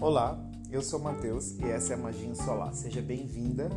Olá, 0.00 0.42
eu 0.70 0.80
sou 0.80 0.98
Matheus 0.98 1.58
e 1.58 1.64
essa 1.64 1.92
é 1.92 1.94
a 1.94 1.98
Magia 1.98 2.34
Solar. 2.34 2.72
Seja 2.72 3.02
bem-vinda 3.02 3.68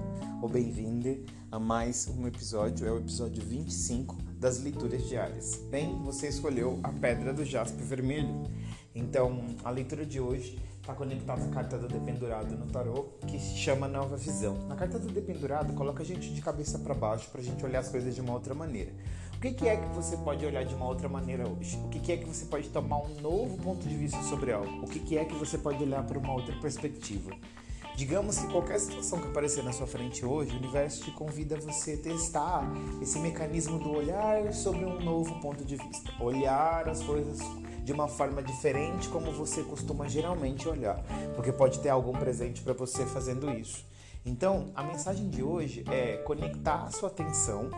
ou 0.41 0.47
bem-vinde 0.47 1.25
a 1.51 1.59
mais 1.59 2.07
um 2.07 2.25
episódio, 2.25 2.87
é 2.87 2.91
o 2.93 2.97
episódio 2.97 3.43
25 3.43 4.15
das 4.39 4.57
leituras 4.57 5.03
diárias. 5.09 5.55
Bem, 5.69 6.01
você 6.01 6.29
escolheu 6.29 6.79
a 6.81 6.93
Pedra 6.93 7.33
do 7.33 7.43
Jaspe 7.43 7.83
Vermelho. 7.83 8.41
Então, 8.95 9.43
a 9.65 9.69
leitura 9.69 10.05
de 10.05 10.21
hoje 10.21 10.57
está 10.79 10.93
conectada 10.93 11.43
à 11.43 11.49
carta 11.49 11.77
do 11.77 11.89
Dependurado 11.89 12.55
no 12.55 12.67
tarô, 12.67 13.09
que 13.27 13.37
se 13.37 13.57
chama 13.57 13.85
Nova 13.89 14.15
Visão. 14.15 14.65
Na 14.69 14.75
carta 14.77 14.97
do 14.97 15.09
Dependurado, 15.09 15.73
coloca 15.73 16.03
a 16.03 16.05
gente 16.05 16.33
de 16.33 16.41
cabeça 16.41 16.79
para 16.79 16.93
baixo 16.93 17.29
para 17.31 17.41
a 17.41 17.43
gente 17.43 17.65
olhar 17.65 17.79
as 17.79 17.89
coisas 17.89 18.15
de 18.15 18.21
uma 18.21 18.33
outra 18.33 18.53
maneira. 18.53 18.93
Que, 19.43 19.51
que, 19.51 19.67
é 19.67 19.75
que 19.75 19.87
você 19.87 20.15
pode 20.15 20.45
olhar 20.45 20.63
de 20.63 20.73
uma 20.73 20.87
outra 20.87 21.09
maneira 21.09 21.45
hoje? 21.45 21.75
O 21.75 21.89
que, 21.89 21.99
que 21.99 22.13
é 22.13 22.17
que 22.17 22.23
você 22.23 22.45
pode 22.45 22.69
tomar 22.69 22.99
um 22.99 23.19
novo 23.19 23.57
ponto 23.57 23.85
de 23.85 23.93
vista 23.93 24.23
sobre 24.23 24.53
algo? 24.53 24.85
O 24.85 24.87
que, 24.87 25.01
que 25.01 25.17
é 25.17 25.25
que 25.25 25.35
você 25.35 25.57
pode 25.57 25.83
olhar 25.83 26.01
por 26.05 26.15
uma 26.15 26.31
outra 26.31 26.55
perspectiva? 26.61 27.29
Digamos 27.97 28.37
que 28.37 28.47
qualquer 28.47 28.79
situação 28.79 29.19
que 29.19 29.27
aparecer 29.27 29.61
na 29.61 29.73
sua 29.73 29.85
frente 29.85 30.25
hoje, 30.25 30.53
o 30.53 30.55
universo 30.55 31.03
te 31.03 31.11
convida 31.11 31.57
a 31.57 31.59
você 31.59 31.97
testar 31.97 32.71
esse 33.01 33.19
mecanismo 33.19 33.77
do 33.79 33.91
olhar 33.91 34.53
sobre 34.53 34.85
um 34.85 35.01
novo 35.01 35.37
ponto 35.41 35.65
de 35.65 35.75
vista. 35.75 36.13
Olhar 36.21 36.87
as 36.87 37.03
coisas 37.03 37.39
de 37.83 37.91
uma 37.91 38.07
forma 38.07 38.41
diferente 38.41 39.09
como 39.09 39.29
você 39.33 39.61
costuma 39.63 40.07
geralmente 40.07 40.69
olhar, 40.69 41.03
porque 41.35 41.51
pode 41.51 41.79
ter 41.79 41.89
algum 41.89 42.13
presente 42.13 42.61
para 42.61 42.71
você 42.71 43.05
fazendo 43.05 43.51
isso. 43.51 43.85
Então, 44.25 44.71
a 44.73 44.83
mensagem 44.83 45.27
de 45.27 45.43
hoje 45.43 45.83
é 45.91 46.15
conectar 46.19 46.83
a 46.83 46.91
sua 46.91 47.09
atenção 47.09 47.69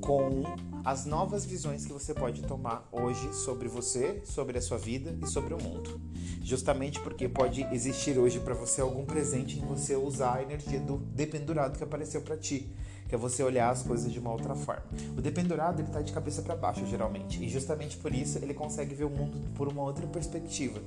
com 0.00 0.42
as 0.84 1.04
novas 1.04 1.44
visões 1.44 1.84
que 1.84 1.92
você 1.92 2.14
pode 2.14 2.42
tomar 2.42 2.88
hoje 2.92 3.34
sobre 3.34 3.68
você, 3.68 4.20
sobre 4.24 4.58
a 4.58 4.62
sua 4.62 4.78
vida 4.78 5.18
e 5.22 5.26
sobre 5.26 5.52
o 5.54 5.62
mundo. 5.62 6.00
Justamente 6.42 7.00
porque 7.00 7.28
pode 7.28 7.62
existir 7.72 8.18
hoje 8.18 8.38
para 8.40 8.54
você 8.54 8.80
algum 8.80 9.04
presente 9.04 9.58
em 9.58 9.64
você 9.64 9.96
usar 9.96 10.36
a 10.36 10.42
energia 10.42 10.80
do 10.80 10.98
dependurado 10.98 11.76
que 11.76 11.84
apareceu 11.84 12.22
para 12.22 12.36
ti 12.36 12.72
que 13.08 13.14
é 13.14 13.18
você 13.18 13.42
olhar 13.42 13.70
as 13.70 13.82
coisas 13.82 14.12
de 14.12 14.18
uma 14.18 14.32
outra 14.32 14.54
forma. 14.54 14.84
O 15.16 15.20
dependurado 15.20 15.80
ele 15.80 15.88
está 15.88 16.02
de 16.02 16.12
cabeça 16.12 16.42
para 16.42 16.56
baixo 16.56 16.84
geralmente, 16.86 17.42
e 17.42 17.48
justamente 17.48 17.96
por 17.96 18.12
isso 18.12 18.38
ele 18.38 18.54
consegue 18.54 18.94
ver 18.94 19.04
o 19.04 19.10
mundo 19.10 19.38
por 19.54 19.68
uma 19.68 19.82
outra 19.82 20.06
perspectiva. 20.06 20.80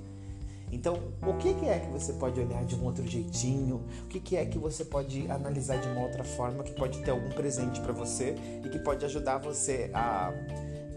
Então, 0.72 1.00
o 1.26 1.34
que, 1.34 1.50
é 1.68 1.80
que 1.80 1.90
você 1.90 2.14
pode 2.14 2.40
olhar 2.40 2.64
de 2.66 2.76
um 2.76 2.84
outro 2.84 3.06
jeitinho? 3.06 3.84
O 4.04 4.08
que, 4.08 4.36
é 4.36 4.46
que 4.46 4.58
você 4.58 4.86
pode 4.86 5.30
analisar 5.30 5.78
de 5.78 5.88
uma 5.88 6.02
outra 6.02 6.24
forma 6.24 6.64
que 6.64 6.72
pode 6.72 7.00
ter 7.04 7.12
algum 7.12 7.30
presente 7.30 7.82
para 7.82 7.94
você 7.94 8.36
e 8.64 8.70
que 8.70 8.80
pode 8.80 9.04
ajudar 9.06 9.38
você 9.38 9.90
a 9.94 10.32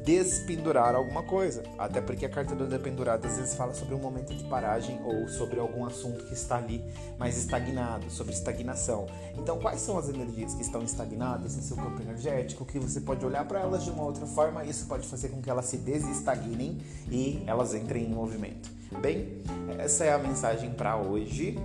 despendurar 0.05 0.95
alguma 0.95 1.22
coisa. 1.22 1.62
Até 1.78 2.00
porque 2.00 2.27
a 2.27 2.28
carta 2.28 2.55
do 2.55 2.67
dependurado 2.67 3.27
às 3.27 3.36
vezes 3.36 3.55
fala 3.55 3.75
sobre 3.75 3.95
um 3.95 3.98
momento 3.98 4.34
de 4.34 4.44
paragem 4.44 5.00
ou 5.05 5.28
sobre 5.28 5.61
algum 5.61 5.84
assunto 5.84 6.25
que 6.25 6.34
está 6.34 6.56
ali 6.56 6.83
mais 7.19 7.36
estagnado, 7.36 8.11
sobre 8.11 8.33
estagnação. 8.33 9.06
Então, 9.39 9.59
quais 9.59 9.81
são 9.81 9.98
as 9.98 10.09
energias 10.09 10.55
que 10.55 10.62
estão 10.62 10.83
estagnadas 10.83 11.56
no 11.56 11.62
seu 11.62 11.77
campo 11.77 12.00
energético 12.03 12.64
que 12.64 12.78
você 12.78 13.00
pode 13.00 13.25
olhar 13.25 13.44
para 13.47 13.61
elas 13.61 13.84
de 13.84 13.91
uma 13.91 14.03
outra 14.03 14.27
forma 14.27 14.64
isso 14.64 14.86
pode 14.86 15.06
fazer 15.06 15.28
com 15.28 15.41
que 15.41 15.50
elas 15.50 15.67
se 15.67 15.77
desestagnem 15.77 16.78
e 17.11 17.42
elas 17.47 17.75
entrem 17.75 18.05
em 18.05 18.11
movimento. 18.11 18.70
Bem, 19.00 19.42
essa 19.78 20.05
é 20.05 20.12
a 20.12 20.19
mensagem 20.19 20.70
para 20.70 20.97
hoje. 20.97 21.59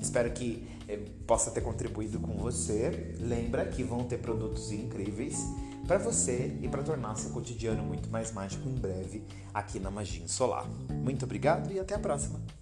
Espero 0.00 0.30
que 0.32 0.66
eh, 0.88 0.98
possa 1.26 1.50
ter 1.50 1.60
contribuído 1.60 2.18
com 2.18 2.36
você. 2.36 3.14
Lembra 3.20 3.64
que 3.66 3.82
vão 3.82 4.04
ter 4.04 4.18
produtos 4.18 4.72
incríveis 4.72 5.46
para 5.86 5.98
você 5.98 6.56
e 6.60 6.68
para 6.68 6.82
tornar 6.82 7.16
seu 7.16 7.30
cotidiano 7.30 7.82
muito 7.82 8.08
mais 8.10 8.32
mágico 8.32 8.68
em 8.68 8.74
breve 8.74 9.24
aqui 9.52 9.78
na 9.78 9.90
Magia 9.90 10.28
Solar. 10.28 10.66
Muito 10.90 11.24
obrigado 11.24 11.72
e 11.72 11.78
até 11.78 11.94
a 11.94 11.98
próxima! 11.98 12.61